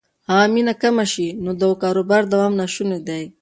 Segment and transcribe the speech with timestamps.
[0.35, 3.23] که مینه کمه شي نو د کاروبار دوام ناشونی دی.